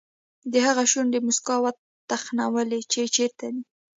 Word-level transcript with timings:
د 0.51 0.53
هغه 0.65 0.83
شونډې 0.91 1.19
موسکا 1.25 1.55
وتخنولې 1.61 2.79
چې 2.91 3.01
چېرته 3.15 3.45
دی. 3.53 3.61